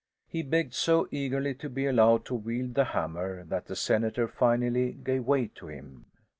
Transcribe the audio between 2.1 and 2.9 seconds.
to wield the